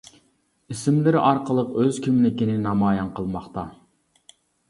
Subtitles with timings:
[0.75, 3.67] ئىسىملىرى ئارقىلىق ئۆز كىملىكىنى نامايان قىلماقتا.